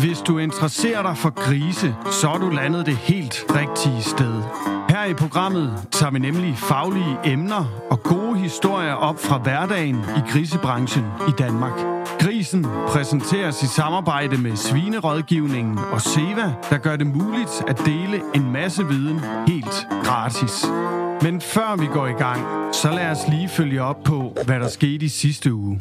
[0.00, 4.42] Hvis du interesserer dig for grise, så er du landet det helt rigtige sted.
[4.88, 10.30] Her i programmet tager vi nemlig faglige emner og gode historier op fra hverdagen i
[10.32, 11.72] grisebranchen i Danmark.
[12.18, 18.52] Grisen præsenteres i samarbejde med Svinerådgivningen og Seva, der gør det muligt at dele en
[18.52, 20.66] masse viden helt gratis.
[21.22, 22.40] Men før vi går i gang,
[22.74, 25.80] så lad os lige følge op på, hvad der skete i sidste uge.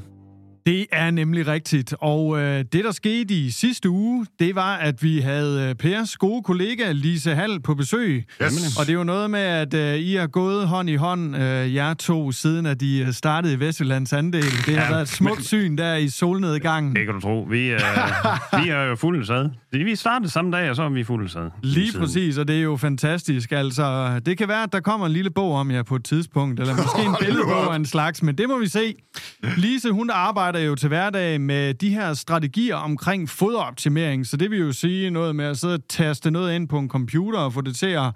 [0.66, 5.04] Det er nemlig rigtigt, og øh, det, der skete i sidste uge, det var, at
[5.04, 8.26] vi havde øh, Pers gode kollega Lise Hall på besøg.
[8.44, 8.78] Yes.
[8.80, 11.74] Og det er jo noget med, at øh, I har gået hånd i hånd, øh,
[11.76, 14.42] jer to, siden at de øh, startede i Vestjyllands andel.
[14.44, 16.96] Det har Ja, været et smukt men- syn der i solnedgangen.
[16.96, 17.42] Det kan du tro.
[17.50, 17.80] Vi, øh,
[18.64, 19.50] vi er jo fuldt sad.
[19.72, 21.50] Vi startede samme dag, og så er vi fuldt sad.
[21.64, 23.52] Lige præcis, og det er jo fantastisk.
[23.52, 26.60] Altså, det kan være, at der kommer en lille bog om jer på et tidspunkt,
[26.60, 28.94] eller måske en billedbog af en slags, men det må vi se.
[29.44, 34.60] Lise, hun arbejder jo til hverdag med de her strategier omkring foderoptimering, så det vil
[34.60, 37.62] jo sige noget med at sidde og taste noget ind på en computer og få
[37.62, 38.12] det til at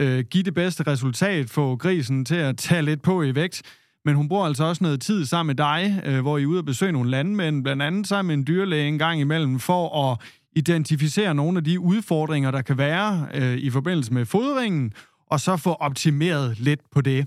[0.00, 3.62] øh, give det bedste resultat, få grisen til at tage lidt på i vægt.
[4.04, 6.58] Men hun bruger altså også noget tid sammen med dig, øh, hvor I er ude
[6.58, 10.18] og besøge nogle landmænd, blandt andet sammen med en dyrlæge en gang imellem, for at
[10.56, 14.92] identificere nogle af de udfordringer, der kan være øh, i forbindelse med fodringen,
[15.30, 17.26] og så få optimeret lidt på det.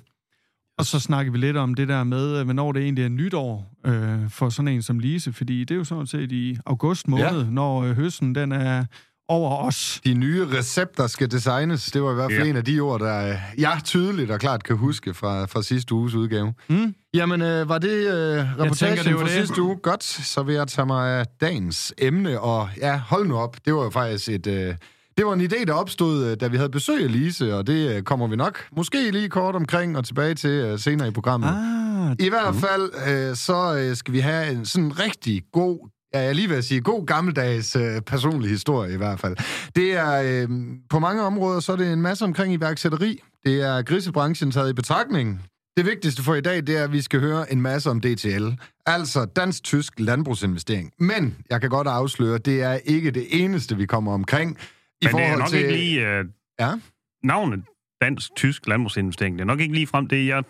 [0.77, 3.73] Og så snakker vi lidt om det der med, øh, hvornår det egentlig er nytår
[3.85, 7.25] øh, for sådan en som Lise, fordi det er jo sådan set i august måned,
[7.43, 7.49] ja.
[7.49, 8.85] Når øh, høsten den er
[9.27, 10.01] over os.
[10.05, 11.91] De nye recepter skal designes.
[11.91, 12.49] Det var i hvert fald Ja.
[12.49, 15.93] en af de ord, der øh, jeg tydeligt og klart kan huske fra, fra sidste
[15.93, 16.53] uges udgave.
[16.69, 16.95] Mm.
[17.13, 18.13] Jamen, øh, var det øh,
[18.59, 19.33] reportagen tænker, det var fra det.
[19.47, 19.77] sidste uge?
[19.83, 22.39] Godt, så vil jeg tage mig af dagens emne.
[22.39, 23.57] Og ja, hold nu op.
[23.65, 24.47] Det var jo faktisk et...
[24.47, 24.75] Øh,
[25.21, 27.95] det var en idé, der opstod, øh, da vi havde besøg af Lise, og det
[27.95, 31.49] øh, kommer vi nok måske lige kort omkring og tilbage til øh, senere i programmet.
[31.49, 36.29] Ah, I hvert fald, øh, så skal vi have en sådan rigtig god, ja, jeg
[36.29, 39.35] er lige ved at sige, god gammeldags øh, personlig historie i hvert fald.
[39.75, 40.49] Det er, øh,
[40.89, 43.19] på mange områder, så er det en masse omkring iværksætteri.
[43.45, 45.41] Det er grisebranchen taget i betragtning.
[45.77, 48.47] Det vigtigste for i dag, det er, at vi skal høre en masse om DTL.
[48.85, 50.91] Altså dansk-tysk landbrugsinvestering.
[50.99, 54.57] Men jeg kan godt afsløre, det er ikke det eneste, vi kommer omkring.
[55.01, 56.25] I Men det er nok ikke lige uh,
[56.59, 56.71] Ja.
[57.23, 57.63] navnet
[58.01, 59.35] dansk-tysk landbrugsinvestering.
[59.35, 60.43] Det er nok ikke lige frem det, jeg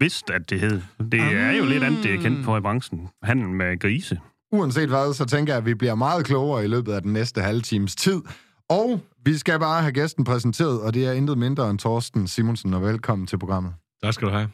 [0.00, 0.82] vidste, at det hed.
[1.12, 3.08] Det er jo lidt andet, det er kendt for i branchen.
[3.22, 4.20] Handel med grise.
[4.52, 7.40] Uanset hvad, så tænker jeg, at vi bliver meget klogere i løbet af den næste
[7.42, 8.20] halve times tid.
[8.70, 12.74] Og vi skal bare have gæsten præsenteret, og det er intet mindre end Torsten Simonsen,
[12.74, 13.72] og velkommen til programmet.
[14.04, 14.48] Tak skal du have.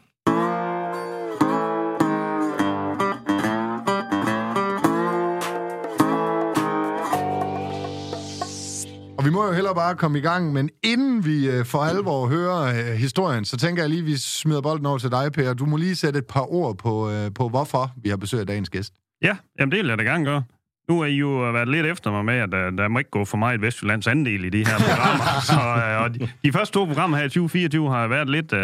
[9.25, 12.27] Og vi må jo hellere bare komme i gang, men inden vi øh, for alvor
[12.27, 15.53] hører øh, historien, så tænker jeg lige, at vi smider bolden over til dig, Per.
[15.53, 18.47] Du må lige sætte et par ord på, øh, på hvorfor vi har besøg af
[18.47, 18.93] dagens gæst.
[19.21, 20.43] Ja, jamen det vil jeg gerne gøre.
[20.89, 23.25] Nu er I jo været lidt efter mig med, at uh, der må ikke gå
[23.25, 25.41] for meget Vestjyllands andel i de her programmer.
[25.51, 28.53] så, uh, og de, de første to programmer her i 2024 har jeg været lidt
[28.53, 28.59] uh,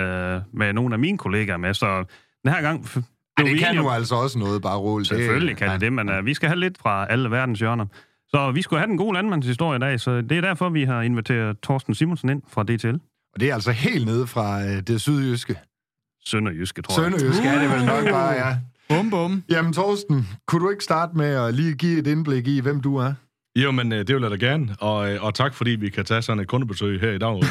[0.59, 2.03] med nogle af mine kollegaer med, så
[2.43, 2.85] den her gang...
[3.37, 5.09] Ej, det kan nu altså også noget, bare roligt.
[5.09, 7.85] Selvfølgelig kan det det, men uh, vi skal have lidt fra alle verdens hjørner.
[8.33, 11.01] Så vi skulle have den gode landmandshistorie i dag, så det er derfor, vi har
[11.01, 12.95] inviteret Torsten Simonsen ind fra DTL.
[13.33, 15.55] Og det er altså helt nede fra øh, det sydjyske.
[16.25, 17.11] Sønderjyske, tror jeg.
[17.11, 18.57] Sønderjyske er det vel nok bare, ja.
[18.89, 19.43] bum, bum.
[19.49, 22.95] Jamen Torsten, kunne du ikke starte med at lige give et indblik i, hvem du
[22.95, 23.13] er?
[23.55, 26.05] Jo, men øh, det vil jeg da gerne, og, øh, og tak fordi vi kan
[26.05, 27.35] tage sådan et kundebesøg her i dag.
[27.35, 27.41] Det,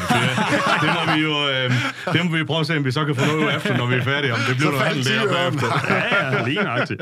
[0.81, 1.71] det må vi jo øh,
[2.13, 3.95] det må vi prøve at se, om vi så kan få noget efter, når vi
[3.95, 4.33] er færdige.
[4.33, 5.67] Om det bliver noget faldt der bagefter.
[5.89, 7.01] Ja, ja, lige nøjagtigt.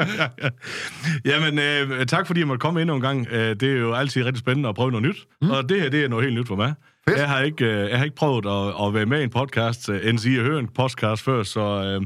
[1.31, 3.27] Jamen, øh, tak fordi jeg måtte komme ind en gang.
[3.31, 5.49] Øh, det er jo altid rigtig spændende at prøve noget nyt, mm.
[5.49, 6.73] og det her, det er noget helt nyt for mig.
[7.09, 7.19] Fedt.
[7.19, 10.19] Jeg har ikke, jeg har ikke prøvet at, at være med i en podcast, end
[10.19, 12.01] sige at høre en podcast før, så, øh,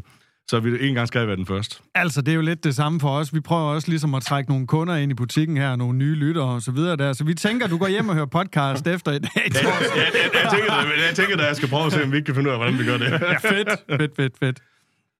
[0.49, 1.75] så vi en gang skal være den første.
[1.95, 3.33] Altså, det er jo lidt det samme for os.
[3.33, 6.45] Vi prøver også ligesom at trække nogle kunder ind i butikken her, nogle nye lyttere
[6.45, 7.13] og så videre der.
[7.13, 9.29] Så vi tænker, du går hjem og hører podcast efter i dag.
[9.35, 9.63] jeg, jeg,
[9.95, 12.25] jeg, jeg, tænker, da- jeg tænker, at jeg skal prøve at se, om vi ikke
[12.25, 13.11] kan finde ud af, hvordan vi gør det.
[13.11, 14.57] Ja, fedt, fedt, fedt, fedt.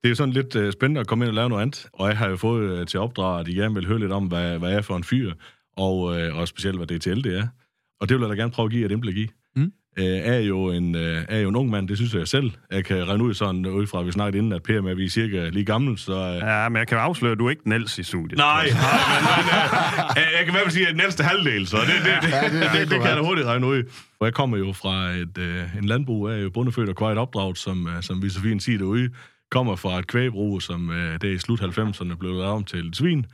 [0.02, 2.10] Det er jo sådan lidt uh, spændende at komme ind og lave noget andet, og
[2.10, 4.60] jeg har jo fået uh, til opdrag, at I gerne vil høre lidt om, hvad,
[4.60, 5.34] hvad jeg er for en fyr,
[5.78, 7.48] og, uh, og specielt, hvad DTL det er.
[8.02, 9.28] Og det vil jeg da gerne prøve at give et indblik i.
[9.56, 9.72] Mm.
[10.00, 12.52] Uh, er, jo en, uh, er jo en ung mand, det synes jeg selv.
[12.72, 14.98] Jeg kan regne ud sådan, ud fra, at vi snakkede inden, at Per med, at
[14.98, 16.14] vi er cirka lige gamle, så...
[16.14, 18.38] Uh, Ja, men jeg kan afsløre, at du er ikke ældste i studiet.
[18.38, 21.68] Nej, nej, men, men uh, jeg kan i hvert fald sige, at den ældste halvdel,
[21.68, 23.68] så det, det, det, Ja, det det, er det, det, kan jeg da hurtigt regne
[23.68, 23.84] ud.
[24.18, 27.58] For jeg kommer jo fra et, uh, en landbrug, er jo bundefødt og kvejt opdraget,
[27.58, 29.10] som, uh, som vi så fint siger derude,
[29.52, 32.88] kommer fra et kvægbrug, som uh, det er i slut 90'erne blev lavet om til
[32.88, 33.26] et svin,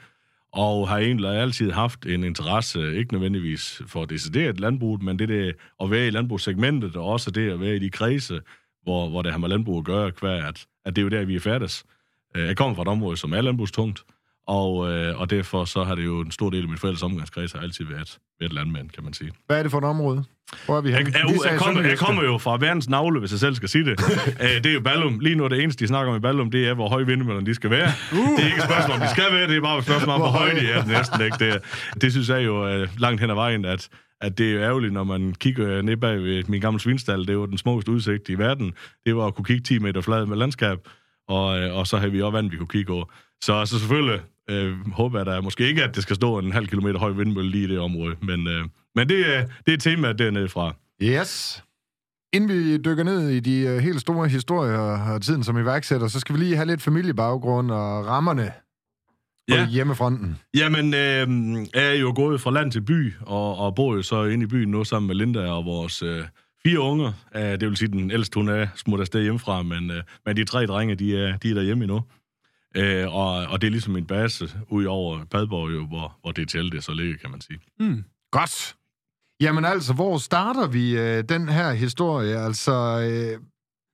[0.52, 5.52] og har egentlig altid haft en interesse, ikke nødvendigvis for decideret landbrug, men det der
[5.84, 8.42] at være i landbrugssegmentet, og også det at være i de kredse,
[8.84, 11.26] hvor, hvor det har med landbrug at gøre, hver at, at det er jo der,
[11.26, 11.86] vi er færdes.
[12.36, 14.04] Øh, jeg kommer fra et område, som er landbrugstungt,
[14.50, 17.52] og, øh, og derfor så har det jo en stor del af min forældres omgangskreds
[17.52, 19.32] har altid været, været landmand, kan man sige.
[19.48, 20.24] Hvad er det for et område?
[20.66, 23.32] Hvor er vi Jeg, jeg, jeg, jeg, kommer, jeg kommer jo fra verdens navle, hvis
[23.32, 24.00] jeg selv skal sige det.
[24.42, 25.20] Æ, det er jo Ballum.
[25.20, 27.46] Lige nu er det eneste, de snakker om i Ballum, det er, hvor høje vindmøllerne
[27.46, 27.92] de skal være.
[28.12, 28.18] Uh.
[28.18, 30.22] Det er ikke et spørgsmål, om de skal være, det er bare et spørgsmål om,
[30.22, 31.22] hvor, Hvor høje de er næsten.
[31.22, 31.38] Ikke?
[31.40, 31.62] Det,
[32.02, 33.90] det synes jeg jo øh, langt hen ad vejen, at,
[34.22, 37.28] at det er jo ærgerligt, når man kigger ned bag ved min gamle svinstal.
[37.28, 38.74] Det var den smukkeste udsigt i verden.
[39.06, 40.78] Det var at kunne kigge 10 meter flad med landskab,
[41.28, 43.06] og, øh, og så havde vi også vand, vi kunne kigge over.
[43.42, 44.20] Så, så selvfølgelig
[44.50, 47.52] øh, håber jeg da måske ikke, at det skal stå en halv kilometer høj vindmølle
[47.52, 48.16] lige i det område.
[48.22, 48.66] Men, øh,
[48.96, 50.76] men det, er, det er temaet dernede fra.
[51.04, 51.64] Yes.
[52.34, 54.78] Inden vi dykker ned i de uh, helt store historier
[55.14, 58.52] og tiden som iværksætter, så skal vi lige have lidt familiebaggrund og rammerne
[59.50, 59.68] på Ja.
[59.68, 60.38] hjemmefronten.
[60.58, 64.24] Jamen, øh, jeg er jo gået fra land til by, og, og bor jo så
[64.24, 66.24] inde i byen nu sammen med Linda og vores øh,
[66.64, 67.12] fire unger.
[67.36, 70.44] Øh, det vil sige, den ældste, hun er smut afsted hjemmefra, men, øh, men de
[70.46, 72.02] tre drenge, de er, de er derhjemme endnu.
[72.76, 76.84] Øh, og, og det er ligesom min base ud over Padborg, jo, hvor, hvor det
[76.84, 77.60] så ligger, kan man sige.
[77.80, 78.04] Mm.
[78.32, 78.76] Godt.
[79.42, 82.38] Jamen altså, hvor starter vi uh, den her historie?
[82.38, 82.98] Altså,
[83.38, 83.44] uh,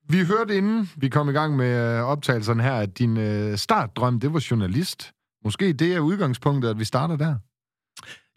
[0.09, 4.19] vi hørte inden vi kom i gang med uh, optagelserne her, at din uh, startdrøm,
[4.19, 5.11] det var journalist.
[5.43, 7.35] Måske det er udgangspunktet, at vi starter der.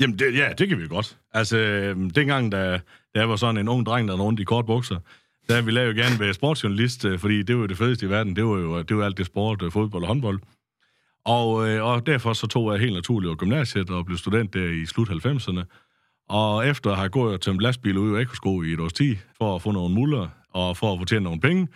[0.01, 1.19] Jamen, det, ja, det kan vi godt.
[1.33, 2.73] Altså, øh, dengang, da,
[3.15, 4.99] da jeg var sådan en ung dreng, der rundt i kort bukser,
[5.51, 8.11] Ja, vi lavede jo gerne være sportsjournalist, øh, fordi det var jo det fedeste i
[8.11, 8.37] verden.
[8.37, 10.41] Det var jo det var alt det sport, øh, fodbold og håndbold.
[11.25, 14.83] Og, øh, og derfor så tog jeg helt naturligt over gymnasiet og blev student der
[14.83, 15.63] i slut 90'erne.
[16.29, 19.17] Og efter at have gået og tømt lastbiler ud i Ekosko i et års tid,
[19.39, 21.69] for at få nogle muller og for at fortjene nogle penge,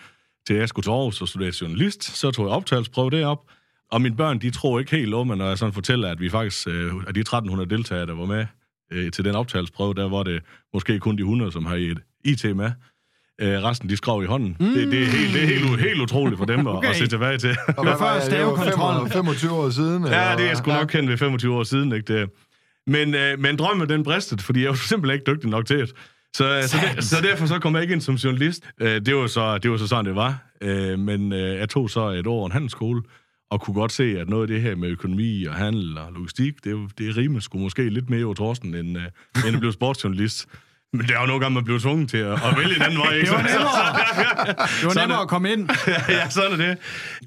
[0.46, 3.44] til jeg skulle til Aarhus og studere journalist, så tog jeg optagelsesprøve derop.
[3.90, 6.68] Og mine børn, de tror ikke helt om, når jeg sådan fortæller, at vi faktisk,
[6.68, 8.46] øh, af de 1300 deltagere, der var med
[8.92, 10.42] øh, til den optagelsesprøve, der var det
[10.74, 12.70] måske kun de 100, som har et IT med.
[13.42, 14.56] Øh, resten, de skrev i hånden.
[14.60, 14.66] Mm.
[14.66, 16.88] Det, det, er helt, det er helt, helt utroligt for dem Okay.
[16.88, 17.56] at, at se tilbage til.
[17.76, 18.00] Og hvad det?
[18.00, 19.10] Det var stavekontrol.
[19.10, 20.06] 25 25 år siden?
[20.06, 22.30] Ja, eller det er jeg sgu nok kendt ved 25 år siden, ikke det?
[22.86, 25.92] Men, øh, men drømmen, den bristede, fordi jeg var simpelthen ikke dygtig nok til det.
[26.36, 28.70] Så, så, det, så derfor så kom jeg ikke ind som journalist.
[28.80, 30.38] Øh, det, var så, det var så sådan, det var.
[30.60, 33.02] Øh, men øh, jeg tog så et år over en handelsskole,
[33.50, 36.64] og kunne godt se, at noget af det her med økonomi og handel og logistik,
[36.64, 39.02] det, det rimer sgu måske lidt mere over Torsten, end, øh,
[39.46, 40.48] end at blive sportsjournalist.
[40.92, 42.98] Men det er jo nogle gange, man bliver tvunget til at, at vælge en anden
[42.98, 43.26] vej, ikke?
[43.30, 44.56] Det var nemmere.
[44.80, 45.70] Det var nemmere er- at komme ind.
[46.08, 46.78] ja, sådan er det.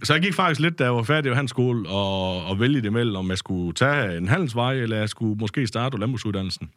[0.03, 2.81] Så jeg gik faktisk lidt, da jeg var færdig ved hans skole, og, og vælge
[2.81, 6.69] det mellem, om jeg skulle tage en handelsvej, eller jeg skulle måske starte landbrugsuddannelsen.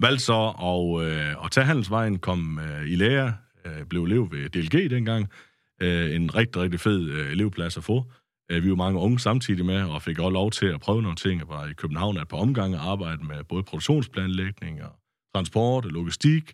[0.00, 3.34] Valgte så at, øh, at tage handelsvejen, kom øh, i lære,
[3.66, 5.28] øh, blev elev ved DLG dengang.
[5.82, 8.04] Øh, en rigtig, rigtig fed øh, elevplads at få.
[8.50, 11.16] Øh, vi var mange unge samtidig med, og fik også lov til at prøve nogle
[11.16, 11.38] ting.
[11.40, 14.90] Jeg var i København et par omgange og arbejdede med både produktionsplanlægning og
[15.34, 16.52] transport og logistik,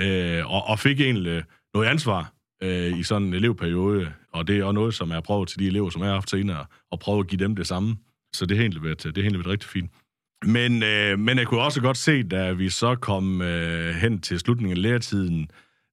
[0.00, 1.42] øh, og, og fik egentlig øh,
[1.74, 2.32] noget ansvar
[2.62, 5.58] øh, i sådan en elevperiode, og det er også noget, som jeg har prøvet til
[5.58, 7.96] de elever, som jeg har haft senere, at prøve at give dem det samme.
[8.32, 9.90] Så det har egentlig været, det har egentlig været rigtig fint.
[10.44, 14.38] Men, øh, men jeg kunne også godt se, da vi så kom øh, hen til
[14.38, 15.50] slutningen af læretiden,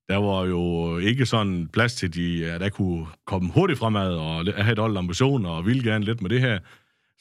[0.09, 4.45] der var jo ikke sådan plads til, de, at jeg kunne komme hurtigt fremad og
[4.45, 6.59] have et hold ambitioner og ville gerne lidt med det her.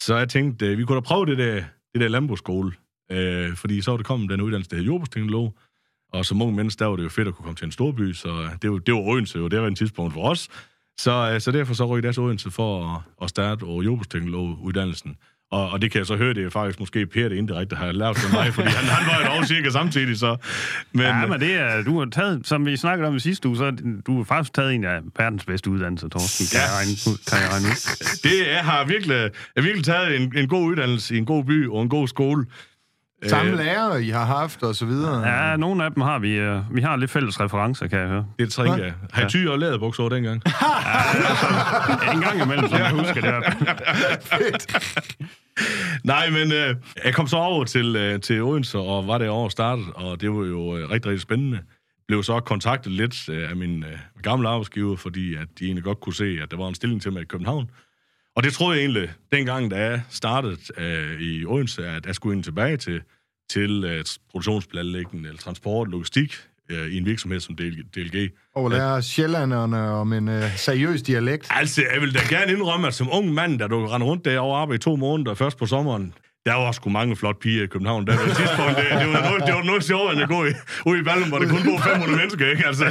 [0.00, 1.54] Så jeg tænkte, øh, vi kunne da prøve det der,
[1.92, 2.72] det der landbrugsskole.
[3.10, 5.54] Øh, fordi så var det kommet den uddannelse, der hed jordbrugsteknolog.
[6.12, 8.12] Og som ung menneske, der var det jo fedt at kunne komme til en storby,
[8.12, 10.48] så det var, det var Odense jo, det var en tidspunkt for os.
[10.98, 15.16] Så, øh, så derfor så røg jeg til Odense for at, at starte over jordbrugsteknologuddannelsen.
[15.52, 17.92] Og, og det kan jeg så høre, det er faktisk måske Per, det indirekte har
[17.92, 20.36] lavet for mig, fordi han, han var jo også cirka samtidig, så...
[20.92, 23.56] Men, Ja, men det er, du har taget, som vi snakkede om i sidste uge,
[23.56, 23.76] så
[24.06, 26.46] du har faktisk taget en af verdens bedste uddannelser, Torsten.
[26.52, 26.62] Kan, Ja.
[26.62, 27.78] jeg, regne, kan jeg regne ud?
[28.22, 31.44] det er, har virkelig, jeg har virkelig taget en, en god uddannelse i en god
[31.44, 32.46] by og en god skole.
[33.28, 35.28] Samme Øh, lærer, I har haft, og så videre.
[35.28, 36.30] Ja, nogle af dem har vi.
[36.32, 38.26] øh, Vi har lidt fælles referencer, kan jeg høre.
[38.38, 38.92] Det er det, jeg.
[39.12, 40.42] Har I ty og læderbukser over dengang?
[42.14, 43.32] En gang imellem, som jeg husker det.
[46.04, 49.48] Nej, men øh, jeg kom så over til, øh, til Odense og var der over
[49.48, 51.58] startet, og det var jo øh, rigtig, rigtig spændende.
[52.08, 56.00] Blev så kontaktet lidt øh, af min øh, gamle arbejdsgiver, fordi at de egentlig godt
[56.00, 57.70] kunne se, at der var en stilling til mig i København.
[58.40, 62.36] Og det troede jeg egentlig, dengang da jeg startede øh, i Odense, at jeg skulle
[62.36, 63.00] ind tilbage til,
[63.50, 66.34] til øh, produktionsplanlægning eller transport, logistik
[66.70, 68.30] øh, i en virksomhed som DL- DLG.
[68.54, 71.46] Og lære sjællanderne om en uh, seriøs dialekt.
[71.50, 74.56] Altså, jeg vil da gerne indrømme, at som ung mand, da du rendte rundt derovre
[74.56, 76.14] og arbejde i to måneder, først på sommeren,
[76.46, 78.06] der var sgu mange flotte piger i København.
[78.06, 80.44] Der var et tidspunkt, det, det, var noget, det var noget sjovere, end at gå
[80.44, 80.52] i,
[80.86, 82.66] ude i Ballum, hvor der kun bor 500 mennesker, ikke?
[82.66, 82.84] Altså.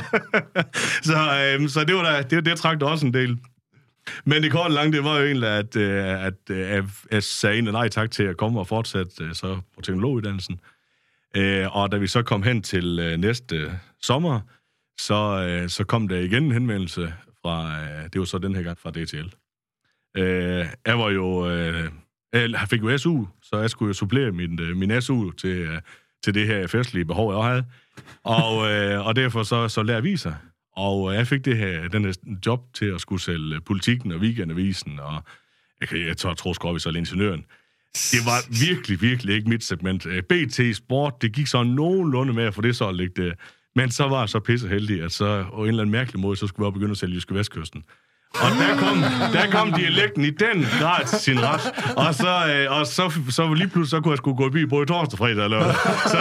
[1.10, 3.38] så, øhm, så det var da, det, det trak også en del.
[4.26, 7.74] Men det korte lange, det var jo egentlig, at, at, at øh, jeg, sagde egentlig
[7.74, 10.60] nej tak til at komme og fortsætte øh, så på teknologuddannelsen.
[11.36, 14.40] Øh, og da vi så kom hen til næste sommer,
[15.00, 17.76] så, så kom der igen en henvendelse fra,
[18.08, 19.28] det var så den her gang fra DTL.
[20.86, 21.50] Jeg var jo
[22.34, 25.82] Jeg fik jo SU, så jeg skulle jo supplere min, min SU til,
[26.24, 27.66] til det her festlige behov, jeg havde.
[28.24, 28.58] Og,
[29.06, 30.36] og derfor så, så lærte sig.
[30.86, 32.14] Og øh, jeg fik det her, den her
[32.46, 35.24] job til at skulle sælge politikken og weekendavisen, og
[35.82, 37.46] jeg, kan- jeg tror, tror sgu, vi så ingeniøren.
[38.12, 40.06] Det var virkelig, virkelig ikke mit segment.
[40.06, 43.34] Øh, BT Sport, det gik så nogenlunde med at få det så ligge der.
[43.76, 46.38] Men så var jeg så pisse heldig, at så på en eller anden mærkelig måde,
[46.38, 47.84] så skulle jeg begynde at sælge Jyske Vestkysten.
[48.34, 48.98] Og der kom,
[49.34, 51.96] der kom dialekten i den grad til sin ret.
[51.98, 54.68] Og så, øh, og så, så lige pludselig, så kunne jeg skulle gå i bil
[54.68, 55.76] både torsdag, fredag og lørdag.
[56.06, 56.18] Så,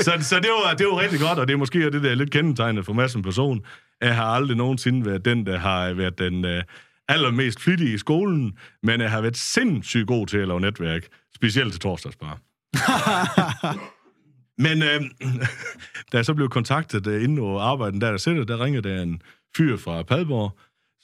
[0.00, 2.30] så, så det, var, det var rigtig godt, og det er måske det der lidt
[2.30, 3.60] kendetegnet for mig som person.
[4.00, 6.62] Jeg har aldrig nogensinde været den, der har været den øh,
[7.08, 11.02] allermest flittige i skolen, men jeg har været sindssygt god til at lave netværk,
[11.34, 12.38] specielt til torsdagsbar.
[14.58, 15.00] Men øh,
[16.12, 19.02] da jeg så blev kontaktet øh, inden på arbejden, der der sætter, der ringede der
[19.02, 19.22] en
[19.56, 20.58] fyr fra Padborg,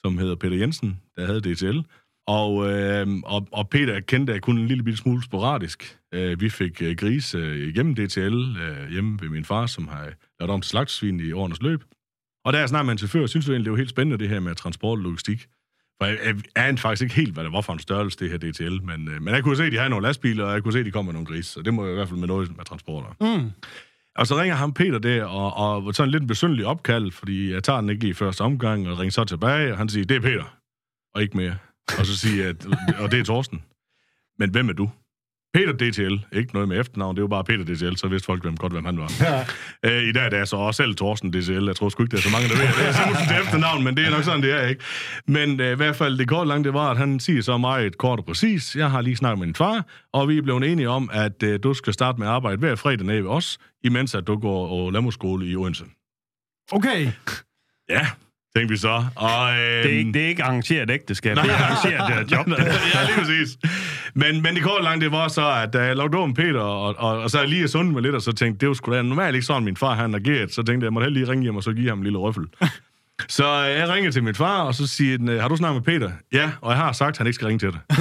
[0.05, 1.81] som hedder Peter Jensen, der havde DTL.
[2.26, 5.99] Og, øh, og, og Peter kendte jeg kun en lille bitte smule sporadisk.
[6.14, 10.12] Øh, vi fik øh, grise øh, igennem DTL, øh, hjemme ved min far, som har
[10.40, 11.85] lavet om til slagtsvin i årenes løb.
[12.45, 14.28] Og da jeg snakkede med en chauffør, synes jeg egentlig, det var helt spændende, det
[14.28, 15.47] her med transport og logistik.
[16.00, 18.38] For jeg, jeg anede faktisk ikke helt, hvad det var for en størrelse, det her
[18.38, 18.83] DTL.
[18.83, 20.78] Men, øh, men jeg kunne se, at de havde nogle lastbiler, og jeg kunne se,
[20.78, 21.50] at de kom med nogle grise.
[21.52, 23.09] Så det må jo i hvert fald med noget med transporter.
[23.21, 23.50] Mm.
[24.19, 27.65] Og så ringer ham Peter der, og, og sådan lidt en besynderlig opkald, fordi jeg
[27.65, 30.17] tager den ikke lige i første omgang, og ringer så tilbage, og han siger, det
[30.17, 30.59] er Peter,
[31.15, 31.57] og ikke mere.
[31.99, 32.67] Og så siger jeg, at,
[33.01, 33.63] og det er Torsten.
[34.39, 34.91] Men hvem er du?
[35.55, 38.57] Peter DTL, ikke noget med efternavn, det var bare Peter DTL, så vidste folk hvem,
[38.57, 39.12] godt, hvem han var.
[39.21, 39.45] Ja.
[39.85, 42.17] Øh, I dag er det så også selv Torsten DTL, jeg tror sgu ikke, der
[42.17, 44.43] er så mange, der ved, det er Simonsen til efternavn, men det er nok sådan,
[44.43, 44.85] det er, ikke?
[45.26, 47.99] Men øh, i hvert fald, det kort langt, det var, at han siger så meget
[47.99, 50.88] kort og præcis, jeg har lige snakket med min far, og vi er blevet enige
[50.88, 54.14] om, at øh, du skal starte med at arbejde hver fredag nede ved os, imens
[54.14, 55.85] at du går og landbrugsskole i Odense.
[56.73, 57.11] Okay.
[57.88, 58.07] Ja,
[58.57, 59.05] tænkte vi så.
[59.17, 62.38] Og, øh, Det er, ikke, det er ikke arrangeret ægteskab, det er arrangeret det her
[62.38, 62.49] job.
[62.95, 63.57] ja, lige præcis.
[64.14, 66.95] Men, men det korte langt, det var så, at da jeg lavede om Peter, og,
[66.99, 68.93] og, og så jeg lige er sundet mig lidt, og så tænkte, det var sgu
[68.93, 70.52] da normalt ikke sådan, min far han agerede.
[70.52, 72.45] Så tænkte jeg, jeg måtte lige ringe hjem, og så give ham en lille røffel.
[73.28, 75.83] så øh, jeg ringer til min far, og så siger den, øh, har du snakket
[75.87, 76.12] med Peter?
[76.33, 77.81] Ja, og jeg har sagt, at han ikke skal ringe til dig.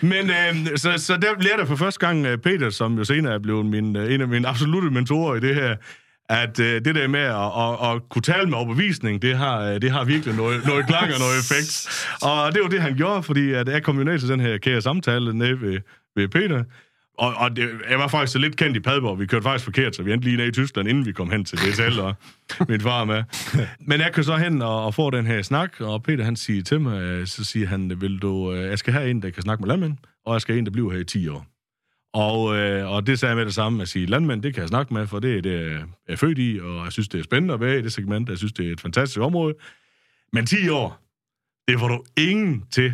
[0.00, 3.34] Men øh, så, så der lærte jeg for første gang øh, Peter, som jo senere
[3.34, 5.76] er blevet min, øh, en af mine absolute mentorer i det her,
[6.28, 9.82] at øh, det der med at, at, at kunne tale med overbevisning, det har, øh,
[9.82, 11.88] det har virkelig noget, noget klang og noget effekt.
[12.22, 14.58] Og det var det, han gjorde, fordi at jeg kom jo ned til den her
[14.58, 15.80] kære samtale nede ved,
[16.16, 16.64] ved Peter.
[17.18, 19.20] Og, og det, jeg var faktisk lidt kendt i Padborg.
[19.20, 21.44] Vi kørte faktisk forkert, så vi endte lige ned i Tyskland, inden vi kom hen
[21.44, 22.14] til DSL, og
[22.68, 23.22] min far med.
[23.80, 26.62] Men jeg kører så hen og, og får den her snak, og Peter han siger
[26.62, 29.42] til mig, øh, så siger han, vil du, øh, jeg skal have en, der kan
[29.42, 31.46] snakke med landmænd, og jeg skal have en, der bliver her i 10 år.
[32.14, 34.68] Og, øh, og det sagde jeg med det samme, at sige, landmænd, det kan jeg
[34.68, 37.24] snakke med, for det er det, jeg er født i, og jeg synes, det er
[37.24, 38.28] spændende at være i det segment.
[38.28, 39.54] Jeg synes, det er et fantastisk område.
[40.32, 41.00] Men 10 år,
[41.68, 42.92] det får du ingen til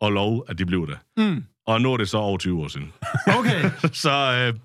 [0.00, 0.96] at love, at de bliver der.
[1.16, 1.44] Mm.
[1.66, 2.92] Og nu er det så over 20 år siden.
[3.38, 3.70] Okay.
[4.04, 4.60] så, øh,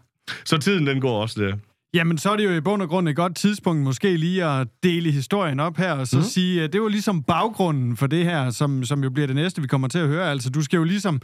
[0.45, 1.57] så tiden, den går også der.
[1.93, 4.67] Jamen, så er det jo i bund og grund et godt tidspunkt måske lige at
[4.83, 6.23] dele historien op her, og så mm.
[6.23, 9.61] sige, at det var ligesom baggrunden for det her, som, som jo bliver det næste,
[9.61, 10.31] vi kommer til at høre.
[10.31, 11.21] Altså, du skal jo ligesom,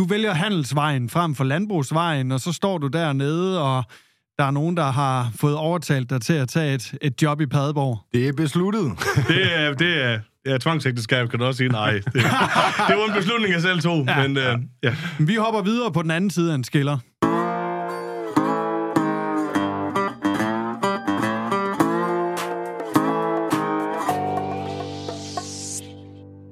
[0.00, 3.84] du vælger handelsvejen frem for landbrugsvejen, og så står du dernede, og
[4.38, 7.46] der er nogen, der har fået overtalt dig til at tage et, et job i
[7.46, 7.98] Padborg.
[8.12, 8.82] Det er besluttet.
[9.28, 11.68] Det er, det er, ja, tvangsægteskab, kan du også sige.
[11.68, 14.04] Nej, det, det var en beslutning, jeg selv tog.
[14.08, 14.28] Ja.
[14.28, 14.94] men øh, ja.
[15.18, 16.98] Vi hopper videre på den anden side af en skiller.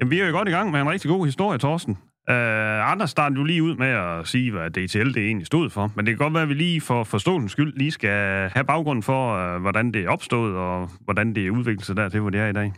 [0.00, 1.98] Jamen, vi er jo godt i gang med en rigtig god historie, Torsten.
[2.30, 5.92] Uh, Anders startede jo lige ud med at sige, hvad DTL det egentlig stod for,
[5.96, 9.02] men det kan godt være, at vi lige for forståelsens skyld lige skal have baggrunden
[9.02, 12.46] for, uh, hvordan det opstået, og hvordan det er udviklet sig dertil, hvor det er
[12.46, 12.72] i dag.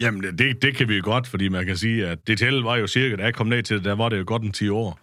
[0.00, 2.86] Jamen, det, det kan vi jo godt, fordi man kan sige, at DTL var jo
[2.86, 5.00] cirka, da jeg kom ned til det, der var det jo godt en 10 år.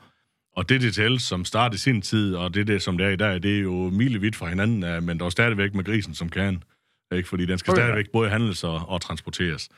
[0.56, 3.44] Og det DTL, som startede sin tid, og det, det som det er i dag,
[3.44, 6.64] det er jo milevidt fra hinanden, øh, men der er stadigvæk med grisen som kan.
[7.12, 7.30] Ikke?
[7.30, 7.82] Fordi den skal Okay.
[7.82, 9.70] stadigvæk både handles og, og transporteres.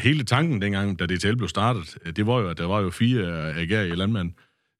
[0.00, 2.90] Hele tanken dengang, da DTL blev startet, øh, det var jo, at der var jo
[2.90, 4.32] fire øh, agerige landmænd,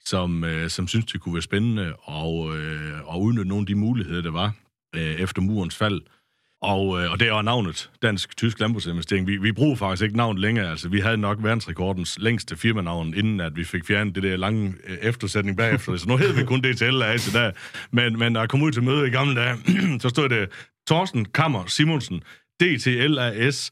[0.05, 3.75] som, øh, som syntes, det kunne være spændende og, øh, og udnytte nogle af de
[3.75, 4.53] muligheder, der var
[4.97, 6.01] øh, efter murens fald.
[6.63, 9.27] Og, øh, og det er navnet, Dansk-Tysk Landbrugsinvestering.
[9.27, 10.71] Vi, vi bruger faktisk ikke navnet længere.
[10.71, 14.75] Altså, vi havde nok verdensrekordens længste firmanavn, inden at vi fik fjernet det der lange
[14.89, 15.97] øh, eftersætning bagefter.
[15.97, 17.51] Så nu hedder vi kun DTL af der.
[17.91, 19.57] Men, men da jeg kom ud til møde i gamle dage,
[20.03, 20.49] så stod det
[20.87, 22.23] Thorsten Kammer Simonsen,
[22.61, 23.71] DTLAS,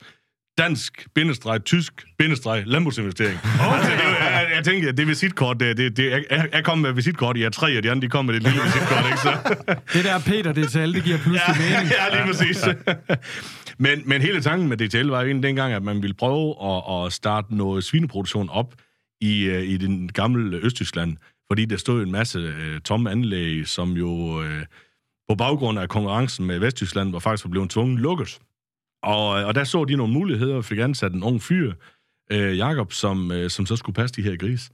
[0.58, 3.38] dansk, bindestreg, tysk, bindestreg, landbrugsinvestering.
[3.44, 3.76] Okay.
[3.76, 6.92] Altså, det, jeg, jeg tænkte, at det visitkort, det, det, det, jeg, jeg kom med
[6.92, 9.56] visitkort, I er tre, og de andre, de kom med det lille visitkort, ikke så?
[9.94, 11.90] Det der Peter DTL, det giver pludselig ja, mening.
[11.90, 12.64] ja, lige præcis.
[13.84, 17.06] men, men hele tanken med DTL var jo egentlig dengang, at man ville prøve at,
[17.06, 18.74] at starte noget svineproduktion op
[19.20, 23.92] i, øh, i den gamle Østtyskland, fordi der stod en masse øh, tomme anlæg, som
[23.92, 24.62] jo øh,
[25.28, 28.38] på baggrund af konkurrencen med Vesttyskland var faktisk blevet tvunget lukket.
[29.02, 31.72] Og, og der så de nogle muligheder og fik ansat en ung fyr,
[32.32, 34.70] øh, Jakob, som, øh, som så skulle passe de her gris.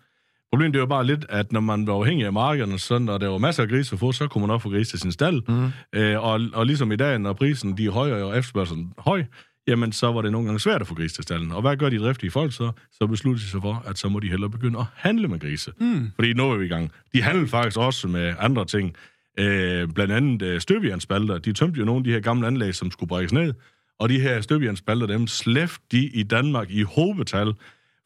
[0.52, 3.28] Problemet det var bare lidt, at når man var afhængig af markederne, så når der
[3.28, 5.43] var masser af gris at få, så kunne man også få gris til sin stald.
[5.49, 5.71] Mm.
[6.00, 9.25] Øh, og, og ligesom i dag, når prisen de er højere og efterspørgselen høj,
[9.66, 11.52] jamen så var det nogle gange svært at få gris til stallen.
[11.52, 12.73] Og hvad gør de driftige folk så?
[12.93, 15.73] Så beslutter de sig for, at så må de hellere begynde at handle med grise.
[15.81, 16.11] Mm.
[16.14, 16.93] Fordi nu er vi i gang.
[17.12, 18.97] De handler faktisk også med andre ting.
[19.38, 21.38] Øh, blandt andet øh, støbjernspalter.
[21.38, 23.54] De tømte jo nogle af de her gamle anlæg, som skulle brækkes ned.
[23.98, 27.54] Og de her støbjernspalter, dem slæft de i Danmark i hovedbetal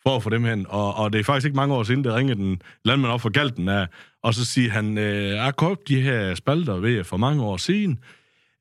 [0.02, 0.66] for at få dem hen.
[0.68, 3.28] Og, og det er faktisk ikke mange år siden, der ringede den landmand op for
[3.28, 3.86] Galten af,
[4.22, 7.56] og så siger han, øh, jeg har købt de her spalter ved for mange år
[7.56, 7.98] siden,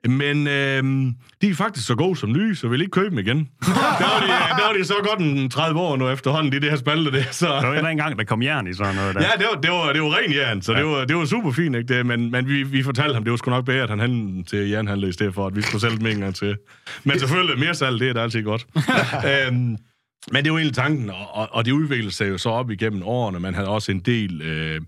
[0.10, 0.84] men øh,
[1.42, 3.38] de er faktisk så gode som nye, så vil ikke købe dem igen.
[3.66, 4.28] der, var de,
[4.62, 7.24] der var de så godt en 30 år nu efterhånden, de, de her spalter der.
[7.32, 7.48] Så.
[7.48, 9.22] Der var en engang, der kom jern i sådan noget der.
[9.22, 10.80] Ja, det var, det var, det var ren jern, så ja.
[10.80, 11.98] det, var, det var super fint, ikke?
[11.98, 14.44] Det, men, men vi, vi fortalte ham, det var sgu nok bedre, at han handlede
[14.44, 16.58] til jernhandler i stedet for, at vi skulle sælge dem en gang til.
[17.04, 18.68] Men selvfølgelig, mere salg, det er da altid godt.
[19.48, 19.78] øhm,
[20.32, 23.40] men det var egentlig tanken, og, og det udviklede sig jo så op igennem årene.
[23.40, 24.82] Man havde også en del, øh,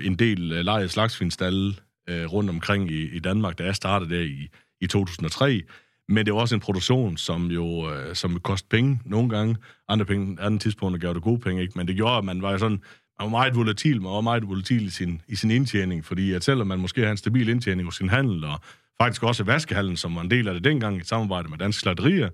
[0.00, 1.74] en del øh, lejet slagsfinstalle
[2.08, 4.48] øh, rundt omkring i, i Danmark, da jeg startede der i,
[4.80, 5.62] i 2003.
[6.08, 9.56] Men det var også en produktion, som jo øh, som kostede penge nogle gange.
[9.88, 11.72] Andre, penge, andre tidspunkter gav det gode penge, ikke?
[11.76, 12.82] Men det gjorde, at man var sådan
[13.18, 16.44] man var meget volatil, man var meget volatil i sin, i sin indtjening, fordi at
[16.44, 18.60] selvom man måske har en stabil indtjening hos sin handel, og
[19.00, 22.30] faktisk også vaskehallen, som var en del af det dengang i samarbejde med Danske Slagterier,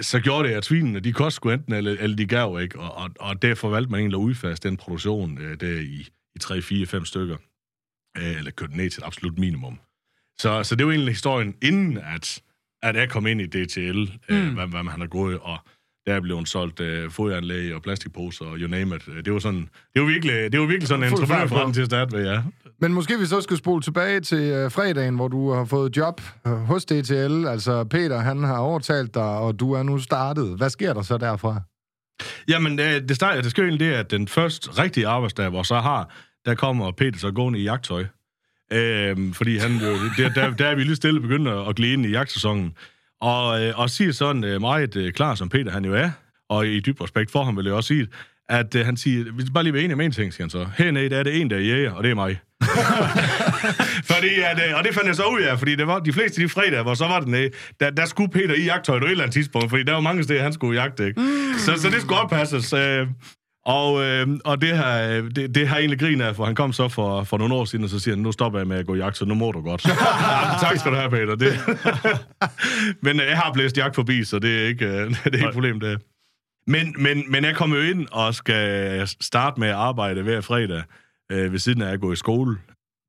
[0.00, 2.94] så gjorde det, at svinene, de kostede sgu enten, eller, eller de gav ikke, og,
[2.94, 6.62] og, og derfor valgte man egentlig at udfaste den produktion øh, der i, i 3,
[6.62, 7.36] 4, 5 stykker,
[8.18, 9.78] øh, eller kørte ned til et absolut minimum.
[10.40, 12.42] Så, så det var egentlig historien, inden at,
[12.82, 14.54] at jeg kom ind i DTL, øh, mm.
[14.54, 15.58] hvad, hvad man har gået, og
[16.06, 19.24] der blev solgt øh, fodanlæg og plastikposer og you name it.
[19.24, 22.16] Det var sådan, det var virkelig, det var virkelig sådan en entreprenørforretning til at starte
[22.16, 22.42] med, ja.
[22.80, 26.20] Men måske vi så skal spole tilbage til øh, fredagen, hvor du har fået job
[26.46, 27.46] øh, hos DTL.
[27.46, 30.56] Altså Peter, han har overtalt dig, og du er nu startet.
[30.56, 31.60] Hvad sker der så derfra?
[32.48, 35.80] Jamen, øh, det, start, det sker egentlig det, at den første rigtige arbejdsdag, hvor så
[35.80, 38.04] har, der kommer Peter så gående i jagttøj.
[38.72, 42.06] Øhm, fordi han jo, der, der, der er vi lige stille begyndt at glide ind
[42.06, 42.74] i jagtsæsonen.
[43.20, 46.10] Og, øh, og siger sådan øh, meget øh, klar, som Peter han jo er,
[46.48, 48.08] og i dyb respekt for ham vil jeg også sige,
[48.48, 50.50] at øh, han siger, vi skal bare lige være enige med en ting, siger han
[50.50, 50.66] så.
[50.78, 52.40] Hernede der er det en, der er jæger, og det er mig.
[54.12, 56.48] fordi, at, og det fandt jeg så ud af, fordi det var de fleste de
[56.48, 57.50] fredag, hvor så var det nede,
[57.80, 60.22] der, der skulle Peter i jagttøj på et eller andet tidspunkt, fordi der var mange
[60.22, 61.20] steder, han skulle jagte, ikke?
[61.20, 61.58] Mm.
[61.58, 62.72] Så, så det skulle oppasses.
[62.72, 63.06] Øh,
[63.66, 66.88] og, øh, og det, her, det, det har egentlig grin af, for han kom så
[66.88, 68.94] for, for nogle år siden, og så siger han, nu stopper jeg med at gå
[68.94, 69.84] jagt, så nu må du godt.
[69.88, 69.92] ja,
[70.60, 71.34] tak skal du have, Peter.
[71.34, 71.52] Det.
[73.04, 75.46] men øh, jeg har blæst jagt forbi, så det er ikke, øh, det er ikke
[75.46, 76.02] et problem, det.
[76.66, 80.82] Men, men, men jeg kommer jo ind og skal starte med at arbejde hver fredag,
[81.32, 82.56] øh, ved siden af at gå i skole.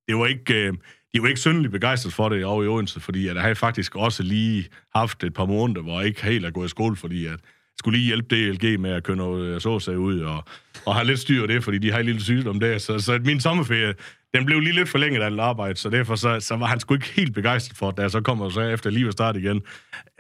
[0.08, 0.54] Det var ikke...
[0.54, 0.74] Øh,
[1.14, 3.96] de var ikke synderligt begejstret for det over i Odense, fordi at jeg havde faktisk
[3.96, 7.26] også lige haft et par måneder, hvor jeg ikke helt er gået i skole, fordi
[7.26, 7.40] at
[7.80, 10.44] skulle lige hjælpe DLG med at køre noget såsag ud, og,
[10.86, 12.78] og have lidt styr det, fordi de har en lille sygdom der.
[12.78, 13.94] Så, så min sommerferie,
[14.34, 17.14] den blev lige lidt forlænget af arbejde, så derfor så, så var han sgu ikke
[17.16, 19.62] helt begejstret for, da jeg så kommer så efter lige at starte igen.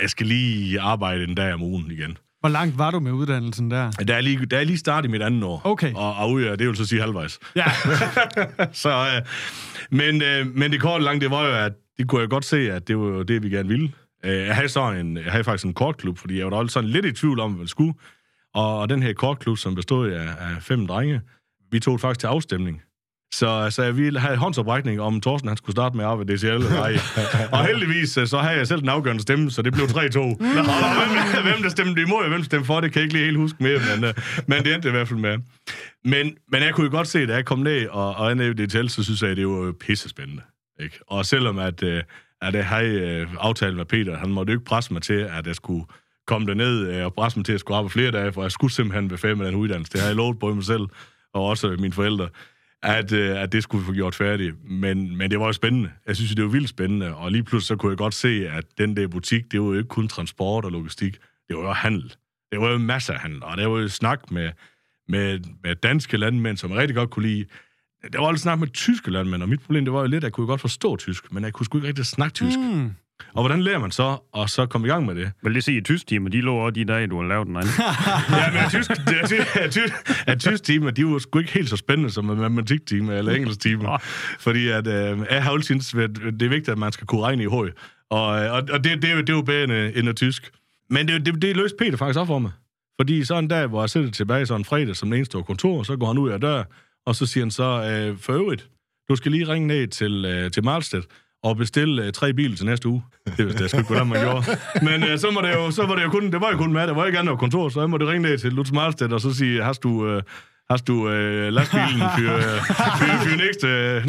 [0.01, 2.17] Jeg skal lige arbejde en dag om ugen igen.
[2.39, 3.91] Hvor langt var du med uddannelsen der?
[3.91, 5.61] Der er lige, der er lige startet i mit andet år.
[5.63, 5.93] Okay.
[5.93, 7.39] Og, og ud af, det vil så sige halvvejs.
[7.55, 7.65] Ja.
[8.83, 9.21] så, øh,
[9.91, 12.71] men, øh, men det korte langt, det var jo, at det kunne jeg godt se,
[12.71, 13.91] at det var det, vi gerne ville.
[14.27, 16.89] Øh, jeg havde, så en, jeg havde faktisk en kortklub, fordi jeg var da sådan
[16.89, 17.93] lidt i tvivl om, hvad jeg skulle.
[18.53, 21.21] Og, og den her kortklub, som bestod af, af fem drenge,
[21.71, 22.81] vi tog faktisk til afstemning.
[23.33, 26.45] Så, så jeg ville have håndsoprækning om Thorsten, han skulle starte med at arbejde DCL
[26.45, 26.97] eller ej.
[27.51, 30.19] og heldigvis, så havde jeg selv den afgørende stemme, så det blev 3-2.
[30.19, 33.25] og hvem, hvem der stemte imod, og hvem stemte for, det kan jeg ikke lige
[33.25, 34.13] helt huske mere, men,
[34.47, 35.37] men det endte i hvert fald med.
[36.05, 38.87] Men, men jeg kunne jo godt se, da jeg kom ned og, og i DTL,
[38.87, 40.41] så synes jeg, at det var pisse spændende.
[40.79, 40.99] Ikke?
[41.07, 41.83] Og selvom at,
[42.41, 45.47] at jeg havde øh, aftalt med Peter, han måtte jo ikke presse mig til, at
[45.47, 45.85] jeg skulle
[46.27, 48.73] komme derned øh, og presse mig til at skulle arbejde flere dage, for jeg skulle
[48.73, 49.93] simpelthen være færdig med den uddannelse.
[49.93, 50.85] Det har jeg lovet både mig selv
[51.33, 52.29] og også mine forældre
[52.83, 54.55] at, øh, at det skulle vi få gjort færdigt.
[54.63, 55.91] Men, men det var jo spændende.
[56.07, 57.15] Jeg synes, det var vildt spændende.
[57.15, 59.73] Og lige pludselig så kunne jeg godt se, at den der butik, det var jo
[59.73, 61.17] ikke kun transport og logistik.
[61.47, 62.13] Det var jo handel.
[62.51, 63.43] Det var jo masser af handel.
[63.43, 64.51] Og der var jo snak med,
[65.07, 67.45] med, med danske landmænd, som jeg rigtig godt kunne lide.
[68.13, 70.23] Der var også snak med tyske landmænd, og mit problem det var jo lidt, at
[70.23, 72.59] jeg kunne godt forstå tysk, men jeg kunne sgu ikke rigtig snakke tysk.
[72.59, 72.91] Mm.
[73.33, 75.31] Og hvordan lærer man så, og så komme i gang med det?
[75.43, 77.55] Vil det sige, at tysk timer, de lå også de dage, du har lavet den
[77.55, 77.71] anden?
[78.29, 79.93] ja, men tysk, at tysk, at tysk,
[80.27, 83.31] at tysk timer, de var sgu ikke helt så spændende som en matematik timer eller
[83.31, 83.97] engelsk timer.
[84.39, 87.43] Fordi at, øh, jeg har altid at det er vigtigt, at man skal kunne regne
[87.43, 87.71] i høj.
[88.09, 90.51] Og, og, og det, det, det er jo bedre end, end at tysk.
[90.89, 92.51] Men det, det, det løste Peter faktisk op for mig.
[92.99, 95.83] Fordi så en dag, hvor jeg sidder tilbage sådan en fredag som den eneste kontor,
[95.83, 96.63] så går han ud af dør,
[97.07, 98.67] og så siger han så, øh, for øvrigt,
[99.09, 101.05] du skal lige ringe ned til, øh, til Marlstedt
[101.43, 103.03] og bestille øh, tre biler til næste uge.
[103.37, 104.45] Det vidste jeg sgu ikke, hvordan man gjorde.
[104.81, 106.73] Men øh, så, må det jo, så var det jo kun, det var jo kun
[106.73, 109.21] med, det var ikke andet kontor, så jeg måtte ringe ned til Lutz Marlstedt og
[109.21, 110.21] så sige, har du, øh,
[110.69, 112.37] har du øh, lastbilen for,
[112.73, 113.67] for, for næste,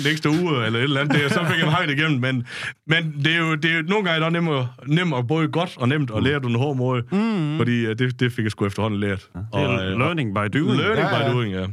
[0.08, 1.22] næste uge, eller et eller andet.
[1.22, 2.46] Det, så fik jeg højt igennem, men,
[2.87, 5.48] men det er jo, det er jo nogle gange er det nemt, nemt og både
[5.48, 7.56] godt og nemt at lære du en hård måde, mm.
[7.56, 9.28] fordi øh, det, det fik jeg sgu efterhånden lært.
[9.34, 10.76] Det er øh, learning by doing.
[10.80, 11.28] Learning Ja, ja.
[11.28, 11.66] by doing, ja.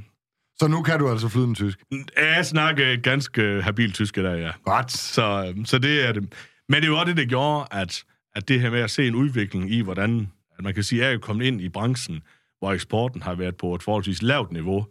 [0.59, 1.79] Så nu kan du altså flydende tysk.
[2.17, 4.51] Jeg snakker ganske habil tysk dag, ja.
[4.63, 4.91] Godt.
[4.91, 6.33] Så, øhm, så det er det.
[6.69, 8.03] Men det er jo også det, der gjorde, at,
[8.35, 11.07] at det her med at se en udvikling i, hvordan at man kan sige, at
[11.07, 12.21] jeg er kommet ind i branchen,
[12.59, 14.85] hvor eksporten har været på et forholdsvis lavt niveau.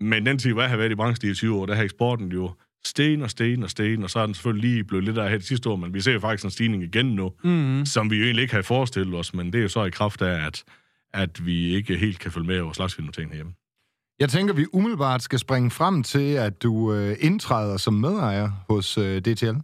[0.00, 2.32] Men den tid, hvor jeg har været i branchen i 20 år, der har eksporten
[2.32, 5.30] jo sten og sten og sten, og så er den selvfølgelig lige blevet lidt af
[5.30, 7.86] her det sidste år, men vi ser jo faktisk en stigning igen nu, mm.
[7.86, 10.22] som vi jo egentlig ikke havde forestillet os, men det er jo så i kraft
[10.22, 10.64] af, at,
[11.12, 13.52] at vi ikke helt kan følge med over slagsfilm herhjemme.
[14.20, 18.98] Jeg tænker, vi umiddelbart skal springe frem til, at du øh, indtræder som medejer hos
[18.98, 19.56] øh, DTL.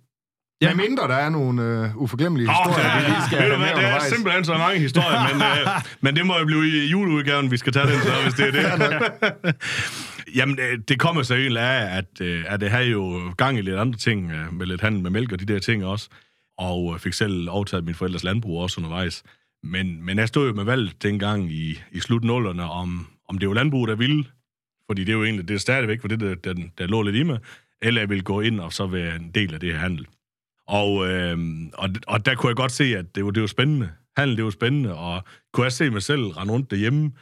[0.63, 0.75] Ja.
[0.75, 3.85] Med mindre der er nogle øh, uforglemmelige historier, vi lige skal Ved du hvad, det
[3.85, 7.57] er simpelthen så mange historier, men, øh, men det må jo blive i juleudgaven, vi
[7.57, 9.55] skal tage den så, hvis det er det.
[10.39, 13.63] Jamen, øh, det kommer så egentlig af, at, øh, at det har jo gang i
[13.63, 16.09] lidt andre ting, øh, med lidt handel med mælk og de der ting også,
[16.59, 19.23] og fik selv overtaget min forældres landbrug også undervejs.
[19.63, 23.49] Men, men jeg stod jo med valget dengang i, i slut nullerne, om, om det
[23.49, 24.25] var landbrug, der ville,
[24.91, 27.17] fordi det er jo egentlig, det er stadigvæk for det, der, der, der lå lidt
[27.17, 27.39] i mig,
[27.83, 30.07] eller jeg ville gå ind og så være en del af det her handel.
[30.69, 31.39] Og, øh,
[31.75, 33.91] og, og der kunne jeg godt se, at det var, det var spændende.
[34.17, 37.13] Handel, det var spændende, og kunne jeg se mig selv rende rundt derhjemme,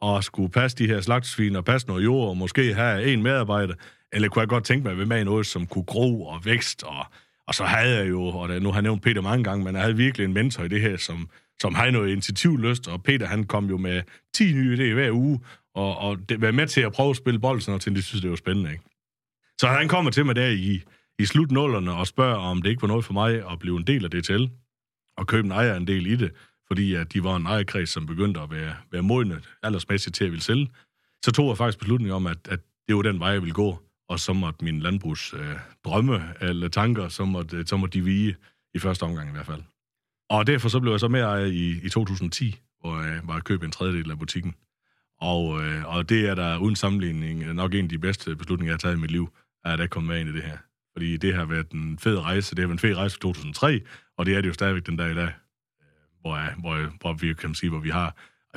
[0.00, 3.74] og skulle passe de her slagtsvin og passe noget jord, og måske have en medarbejder,
[4.12, 6.44] eller kunne jeg godt tænke mig at være med i noget, som kunne gro og
[6.44, 7.06] vækst, og,
[7.46, 9.82] og så havde jeg jo, og nu har jeg nævnt Peter mange gange, men jeg
[9.82, 11.28] havde virkelig en mentor i det her, som,
[11.60, 14.02] som havde noget initiativlyst, og Peter han kom jo med
[14.34, 15.40] 10 nye idéer hver uge,
[15.74, 18.22] og, og det, var med til at prøve at spille bold, sådan og de synes,
[18.22, 18.84] det var spændende, ikke?
[19.60, 20.82] Så han kommer til mig der i,
[21.18, 24.04] i slutnullerne og spørger, om det ikke var noget for mig at blive en del
[24.04, 24.44] af DTL,
[25.16, 26.32] og købe en ejerandel i det,
[26.66, 30.30] fordi at de var en ejerkreds, som begyndte at være, være modne aldersmæssigt til at
[30.30, 30.68] ville sælge.
[31.24, 33.78] Så tog jeg faktisk beslutningen om, at, at det var den vej, jeg ville gå,
[34.08, 38.36] og så måtte min landbrugs øh, drømme eller tanker, så måtte, så måtte de vige
[38.74, 39.62] i første omgang i hvert fald.
[40.30, 43.34] Og derfor så blev jeg så med ejer i, i 2010, øh, hvor jeg var
[43.36, 44.54] at købe en tredjedel af butikken.
[45.32, 48.74] Og, øh, og det er der uden sammenligning nok en af de bedste beslutninger, jeg
[48.74, 49.28] har taget i mit liv,
[49.64, 50.58] at jeg kom med ind i det her.
[50.92, 52.50] Fordi det har været en fed rejse.
[52.54, 53.80] Det har været en fed rejse for 2003,
[54.18, 55.32] og det er det jo stadigvæk den dag i dag, øh,
[56.20, 58.16] hvor, jeg, hvor, jeg, hvor vi kan sige, hvor vi har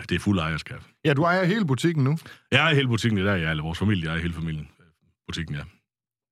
[0.09, 0.81] det er fuld ejerskab.
[1.05, 2.17] Ja, du ejer hele butikken nu.
[2.51, 4.69] Jeg ejer hele butikken i dag, ja, eller vores familie ejer hele familien.
[4.79, 4.85] øh,
[5.27, 5.61] Butikken, ja.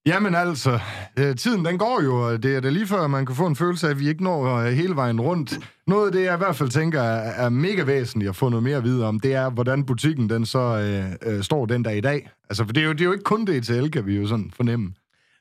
[0.08, 0.80] Jamen altså,
[1.20, 3.56] øh, tiden den går jo, og det er da lige før, man kan få en
[3.56, 5.60] følelse af, at vi ikke når øh, hele vejen rundt.
[5.88, 8.78] Noget af det, jeg i hvert fald tænker er, mega væsentligt at få noget mere
[8.78, 12.02] at vide om, det er, hvordan butikken den så øh, øh, står den der i
[12.02, 12.30] dag.
[12.50, 14.52] Altså, for det er, jo, det er jo ikke kun DTL, kan vi jo sådan
[14.56, 14.94] fornemme.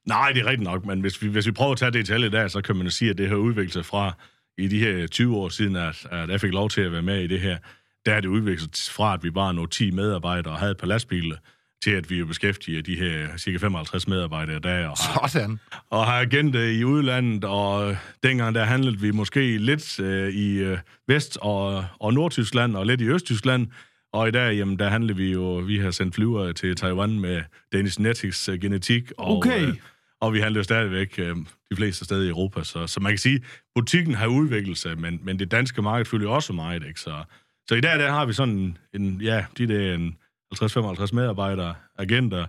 [0.06, 2.30] Nej, det er rigtigt nok, men hvis vi, hvis vi prøver at tage DTL i
[2.30, 4.12] dag, så kan man jo sige, at det har udviklet sig fra
[4.58, 7.20] i de her 20 år siden, at, at jeg fik lov til at være med
[7.20, 7.58] i det her.
[8.06, 10.86] Der er det udviklet fra, at vi var nogle 10 medarbejdere og havde et par
[10.86, 11.36] lastbiler,
[11.84, 15.58] til at vi er beskæftiget de her cirka 55 medarbejdere der, og har, Sådan.
[15.90, 20.78] og har agenter i udlandet, og dengang der handlede vi måske lidt øh, i øh,
[21.08, 23.66] Vest- og, og Nordtyskland, og lidt i Østtyskland,
[24.12, 27.42] og i dag, jamen, der handler vi jo, vi har sendt flyver til Taiwan med
[27.72, 29.66] Danish Genetics øh, genetik, og, Okay.
[29.68, 29.74] øh,
[30.20, 31.36] og vi handler jo stadigvæk øh,
[31.70, 33.40] de fleste steder i Europa, så, så man kan sige,
[33.74, 37.00] butikken har udviklet sig, men, men det danske marked følger også meget, ikke?
[37.00, 37.24] Så,
[37.68, 40.16] så i dag, der har vi sådan en, ja, de der en
[40.54, 42.46] 50-55 medarbejdere, agenter,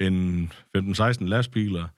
[0.00, 1.88] en 15-16 lastbiler,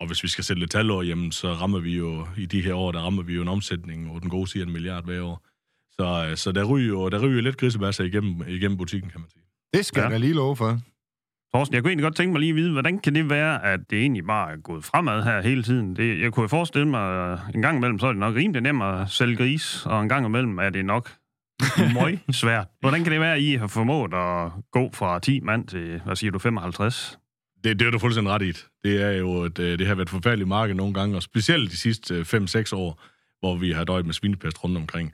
[0.00, 2.60] og hvis vi skal sætte lidt tal over, jamen, så rammer vi jo, i de
[2.62, 5.22] her år, der rammer vi jo en omsætning, og den gode siger en milliard hver
[5.22, 5.46] år.
[5.90, 9.30] Så, øh, så der ryger jo der ryger lidt grisebasser igennem, igennem butikken, kan man
[9.30, 9.42] sige.
[9.74, 10.08] Det skal Ja.
[10.08, 10.80] jeg lige love for.
[11.54, 13.80] Thorsten, jeg kunne egentlig godt tænke mig lige at vide, hvordan kan det være, at
[13.90, 15.96] det egentlig bare er gået fremad her hele tiden?
[15.96, 18.62] Det, jeg kunne jo forestille mig, at en gang imellem, så er det nok rimelig
[18.62, 21.10] nemt at sælge gris, og en gang imellem er det nok
[22.00, 22.66] møg svært.
[22.80, 26.16] Hvordan kan det være, at I har formået at gå fra 10 mand til, hvad
[26.16, 27.18] siger du, 55?
[27.64, 28.52] Det, det er du fuldstændig ret i.
[28.84, 31.70] Det er jo, at øh, det har været et forfærdeligt marked nogle gange, og specielt
[31.70, 33.02] de sidste øh, 5-6 år,
[33.40, 35.12] hvor vi har døjet med svinepest rundt omkring.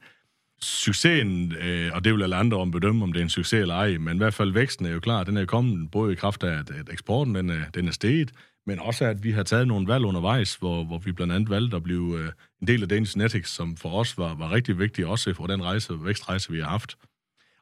[0.62, 3.74] Succesen, øh, og det vil alle andre om bedømme, om det er en succes eller
[3.74, 6.42] ej, men i hvert fald væksten er jo klar, den er kommet både i kraft
[6.42, 8.32] af, at eksporten den er, den er steget,
[8.66, 11.76] men også at vi har taget nogle valg undervejs, hvor, hvor vi blandt andet valgte
[11.76, 15.08] at blive øh, en del af Danish Genetics, som for os var, var rigtig vigtigt,
[15.08, 16.96] også for den rejse, vækstrejse, vi har haft.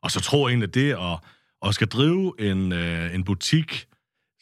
[0.03, 1.19] Og så tror jeg egentlig, at det at,
[1.69, 3.87] at skal drive en, øh, en butik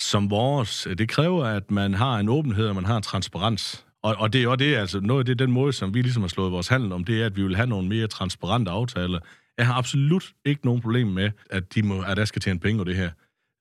[0.01, 3.87] som vores, det kræver, at man har en åbenhed, og man har en transparens.
[4.03, 6.23] Og, og det er jo det, altså noget af det, den måde, som vi ligesom
[6.23, 9.21] har slået vores handel om, det er, at vi vil have nogle mere transparente aftaler,
[9.59, 12.79] Jeg har absolut ikke nogen problem med, at, de må, at der skal tjene penge
[12.81, 13.11] over det her,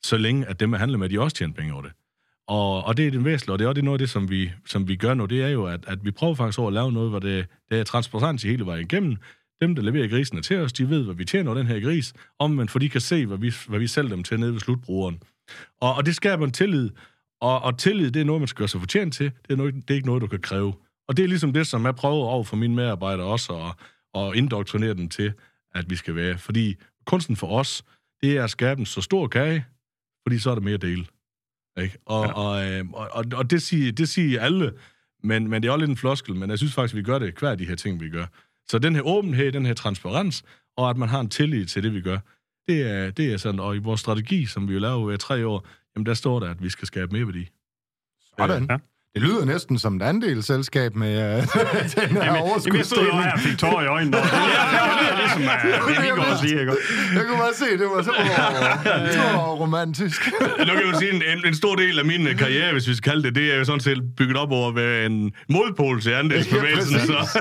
[0.03, 1.91] så længe at dem, jeg handler med, de også tjener penge over det.
[2.47, 4.51] Og, og det er den væsentlige, og det er også noget af det, som vi,
[4.65, 6.91] som vi gør nu, det er jo, at, at vi prøver faktisk over at lave
[6.91, 9.17] noget, hvor det, det er transparens i hele vejen igennem.
[9.61, 12.71] Dem, der leverer grisene til os, de ved, hvad vi tjener den her gris, omvendt,
[12.71, 15.23] for de kan se, hvad vi, hvad vi sælger dem til nede ved slutbrugeren.
[15.81, 16.89] Og, og det skaber en tillid,
[17.41, 19.25] og, og tillid, det er noget, man skal gøre sig fortjent til.
[19.25, 20.73] Det er, noget, det er ikke noget, du kan kræve.
[21.07, 24.35] Og det er ligesom det, som jeg prøver over for mine medarbejdere også, at, at
[24.35, 25.33] indoktrinere dem til,
[25.75, 26.37] at vi skal være.
[26.37, 27.83] Fordi kunsten for os,
[28.21, 29.65] det er at skabe en så stor kage,
[30.23, 31.05] fordi så er der mere at dele.
[31.77, 31.97] Ikke?
[32.05, 32.31] Og, ja.
[32.31, 34.73] og, øh, og, og, og det, siger, det siger alle,
[35.23, 37.39] men, men det er også lidt en floskel, men jeg synes faktisk, vi gør det
[37.39, 38.25] hver de her ting, vi gør.
[38.69, 40.43] Så den her åbenhed, den her transparens,
[40.77, 42.19] og at man har en tillid til det, vi gør,
[42.67, 43.59] det er, det er sådan.
[43.59, 46.49] Og i vores strategi, som vi jo laver hver tre år, jamen der står der,
[46.49, 47.49] at vi skal skabe mere værdi.
[48.37, 48.67] Sådan.
[48.69, 48.77] Ja.
[49.19, 51.43] Det lyder næsten som et andelsselskab med uh,
[51.95, 52.77] den her overskudsdeling.
[52.77, 54.17] Jeg stod jo her og fik tårer i øjnene.
[54.17, 56.59] Det lyder ligesom, uh, det vi går og siger.
[57.13, 58.11] Jeg kunne bare se, det var så
[59.35, 60.31] oh, romantisk.
[60.41, 63.11] nu kan jeg jo sige, en, en stor del af min karriere, hvis vi skal
[63.11, 66.95] kalde det, det er jo sådan set bygget op over ved en modpol til andelsbevægelsen.
[66.95, 67.39] Ja, så.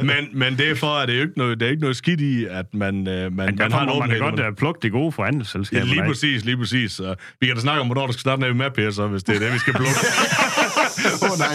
[0.00, 2.66] men, men det er det er ikke noget, det er ikke noget skidt i, at
[2.74, 4.20] man, uh, man, man har en åbenhed.
[4.20, 5.86] Man kan godt plukke det gode for andelsselskaber.
[5.86, 6.92] Ja, lige præcis, lige præcis.
[6.92, 9.22] Så vi kan da snakke om, hvornår du skal starte med med, Per, så, hvis
[9.22, 9.94] det er det, vi skal plukke.
[11.22, 11.54] Åh oh, nej,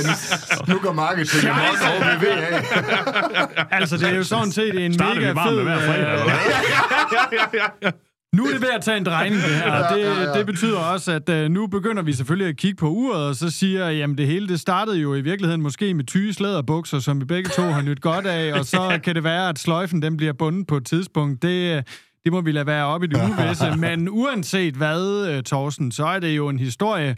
[0.68, 2.62] nu, går marketing over ved VA.
[3.78, 5.64] altså, det er jo sådan set en Starter mega fed...
[5.64, 6.14] Hver fredag,
[7.84, 7.92] øh,
[8.34, 9.96] Nu er det ved at tage en drejning, det her.
[9.96, 13.36] Det, det betyder også, at uh, nu begynder vi selvfølgelig at kigge på uret, og
[13.36, 17.20] så siger, jamen det hele, det startede jo i virkeligheden måske med tyge slæderbukser, som
[17.20, 20.18] vi begge to har nyt godt af, og så kan det være, at sløjfen den
[20.18, 21.42] bliver bundet på et tidspunkt.
[21.42, 21.88] Det,
[22.24, 23.78] det må vi lade være op i det uvisse.
[23.78, 27.16] Men uanset hvad, uh, Thorsten, så er det jo en historie,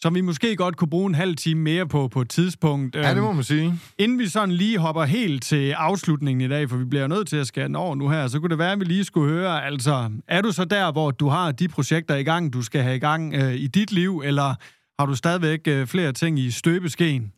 [0.00, 2.96] som vi måske godt kunne bruge en halv time mere på på et tidspunkt.
[2.96, 3.80] Ja, det må man sige.
[3.98, 7.36] Inden vi sådan lige hopper helt til afslutningen i dag, for vi bliver nødt til
[7.36, 9.64] at skære den over nu her, så kunne det være, at vi lige skulle høre,
[9.66, 12.96] altså, er du så der, hvor du har de projekter i gang, du skal have
[12.96, 14.54] i gang øh, i dit liv, eller
[14.98, 17.32] har du stadigvæk øh, flere ting i støbeskeen?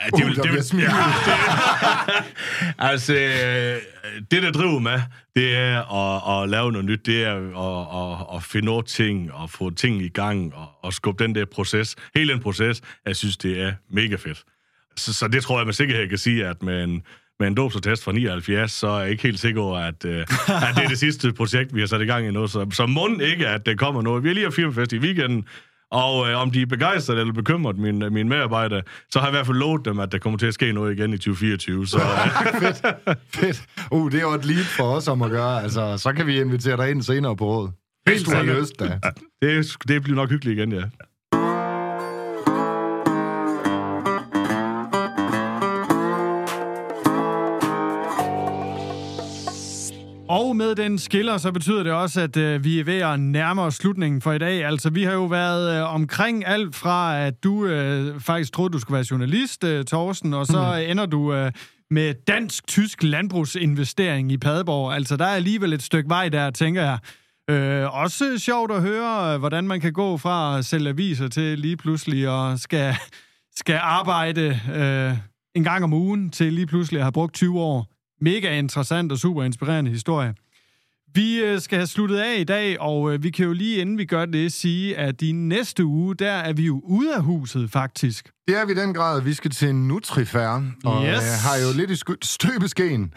[0.00, 0.88] Ja, det, uh, det, det, det,
[2.90, 3.12] altså,
[4.30, 5.00] det der driver med,
[5.36, 9.32] det er at, at lave noget nyt, det er at, at, at finde over ting,
[9.32, 13.16] og få ting i gang, og, og skubbe den der proces, hele den proces, jeg
[13.16, 14.44] synes, det er mega fedt.
[14.96, 17.02] Så, så det tror jeg med sikkerhed kan sige, at med en,
[17.38, 20.26] med en dåbsattest fra 79, så er jeg ikke helt sikker over, at, uh, at
[20.76, 22.46] det er det sidste projekt, vi har sat i gang i nu.
[22.46, 24.22] Så, så må ikke, at det kommer noget.
[24.22, 25.44] Vi har lige haft firmafest i weekenden,
[25.90, 29.36] og øh, om de er begejstrede eller bekymret, mine, mine medarbejdere, så har jeg i
[29.36, 31.86] hvert fald lovet dem, at der kommer til at ske noget igen i 2024.
[31.86, 32.02] Så, øh.
[32.62, 32.86] fedt,
[33.34, 33.64] fedt.
[33.90, 35.62] Uh, det er jo et lead for os om at gøre.
[35.62, 37.70] Altså, så kan vi invitere dig ind senere på råd.
[38.08, 38.84] Helt du har lyst, da.
[38.84, 39.10] Ja,
[39.42, 40.82] det, det bliver nok hyggeligt igen, ja.
[50.28, 53.62] Og med den skiller, så betyder det også, at øh, vi er ved at nærme
[53.62, 54.64] os slutningen for i dag.
[54.64, 58.78] Altså, vi har jo været øh, omkring alt fra, at du øh, faktisk troede, du
[58.78, 60.90] skulle være journalist, øh, Thorsten, og så mm.
[60.90, 61.52] ender du øh,
[61.90, 64.94] med dansk-tysk landbrugsinvestering i Padborg.
[64.94, 66.98] Altså, der er alligevel et stykke vej der, tænker jeg.
[67.50, 71.58] Øh, også sjovt at høre, øh, hvordan man kan gå fra at sælge aviser til
[71.58, 72.94] lige pludselig og skal,
[73.56, 75.18] skal arbejde øh,
[75.54, 79.18] en gang om ugen til lige pludselig at have brugt 20 år mega interessant og
[79.18, 80.34] super inspirerende historie.
[81.14, 83.98] Vi øh, skal have sluttet af i dag, og øh, vi kan jo lige inden
[83.98, 87.70] vi gør det sige, at i næste uge, der er vi jo ude af huset
[87.70, 88.30] faktisk.
[88.48, 89.22] Det er vi den grad.
[89.22, 91.10] Vi skal til Nutrifair, og yes.
[91.10, 93.14] jeg har jo lidt i støbeskeen.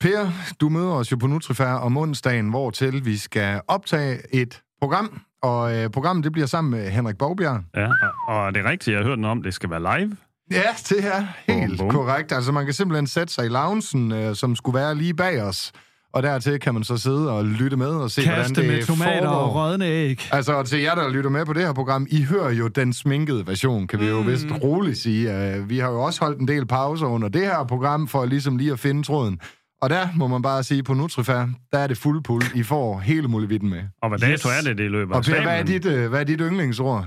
[0.00, 4.62] Per, du møder os jo på Nutrifair om onsdagen, hvor til vi skal optage et
[4.80, 7.62] program, og øh, programmet det bliver sammen med Henrik Bogbjerg.
[7.76, 7.88] Ja,
[8.28, 10.16] og det er rigtigt, jeg har hørt noget om, det skal være live.
[10.50, 11.90] Ja, det er helt bum.
[11.90, 12.32] korrekt.
[12.32, 15.72] Altså, man kan simpelthen sætte sig i loungen, øh, som skulle være lige bag os.
[16.12, 18.86] Og dertil kan man så sidde og lytte med og se, Kaste hvordan det med
[18.86, 19.36] tomater foregår.
[19.36, 20.28] og rådne æg.
[20.32, 23.46] Altså, til jer, der lytter med på det her program, I hører jo den sminkede
[23.46, 24.28] version, kan vi jo mm.
[24.28, 25.56] vist roligt sige.
[25.58, 28.56] Uh, vi har jo også holdt en del pauser under det her program, for ligesom
[28.56, 29.40] lige at finde tråden.
[29.82, 32.42] Og der må man bare sige, på Nutrifair, der er det fuld pull.
[32.54, 33.82] I får hele muligheden med.
[34.02, 34.58] Og hvad dato yes.
[34.58, 37.06] er det, det løber Og Per, hvad er dit, uh, hvad er dit yndlingsord?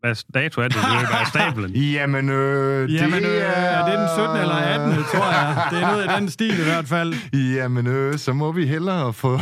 [0.00, 1.70] Hvad dato er det, det løber af stablen?
[1.96, 3.44] Jamen, øh, Jamen, øh, er...
[3.44, 4.36] er det den 17.
[4.36, 5.04] eller 18.
[5.04, 5.66] tror jeg.
[5.70, 7.14] Det er noget i den stil i hvert fald.
[7.54, 9.32] Jamen, øh, så må vi hellere få...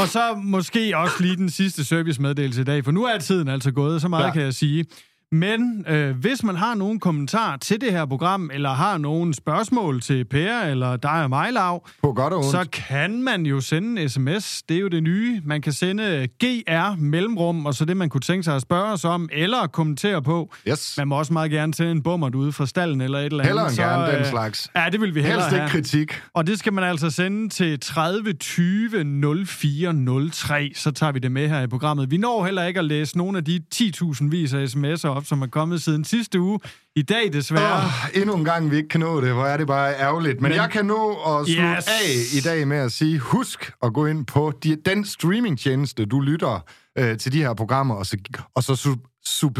[0.00, 3.70] og så måske også lige den sidste servicemeddelelse i dag, for nu er tiden altså
[3.70, 4.32] gået, så meget ja.
[4.32, 4.84] kan jeg sige.
[5.32, 10.00] Men øh, hvis man har nogen kommentar til det her program, eller har nogen spørgsmål
[10.00, 12.50] til Per eller dig og mig, Lav, På godt og ondt.
[12.50, 14.62] så kan man jo sende en sms.
[14.68, 15.42] Det er jo det nye.
[15.44, 19.04] Man kan sende GR mellemrum, og så det, man kunne tænke sig at spørge os
[19.04, 20.54] om, eller kommentere på.
[20.68, 20.94] Yes.
[20.98, 23.46] Man må også meget gerne sende en bummer ude fra stallen eller et eller andet.
[23.46, 24.70] Hellere så, gerne den øh, slags.
[24.76, 25.70] Ja, det vil vi hellere Helst ikke have.
[25.70, 26.20] kritik.
[26.34, 29.04] Og det skal man altså sende til 30 20
[29.46, 32.10] 04 03, så tager vi det med her i programmet.
[32.10, 35.42] Vi når heller ikke at læse nogle af de 10.000 vis af sms'er op, som
[35.42, 36.60] er kommet siden sidste uge.
[36.96, 37.76] I dag desværre.
[37.76, 39.32] Oh, endnu en gang, vi ikke kan nå det.
[39.32, 40.40] Hvor er det bare ærgerligt.
[40.40, 41.86] Men, Men- jeg kan nå at slutte Yes.
[41.86, 46.20] af i dag med at sige, husk at gå ind på de, den streamingtjeneste, du
[46.20, 46.64] lytter
[46.98, 48.16] øh, til de her programmer, og så,
[48.54, 49.58] og så sub, sub,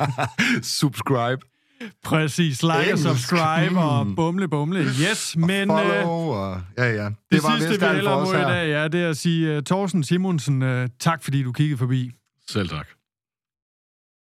[0.62, 1.42] subscribe.
[2.04, 2.62] Præcis.
[2.62, 3.02] Like og Engelsk.
[3.04, 4.14] subscribe og Mm.
[4.16, 4.80] bumle bumle.
[5.10, 5.50] Yes, men...
[5.70, 7.04] øh, Follow, og, ja, ja.
[7.04, 9.62] Det, Det var sidste, vi hellere må i dag, ja, det er at sige uh,
[9.62, 12.10] Thorsten Simonsen, uh, tak fordi du kiggede forbi.
[12.50, 12.86] Selv tak.